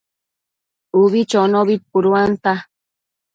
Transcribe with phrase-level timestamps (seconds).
[1.01, 2.51] Ubi chonobi puduanta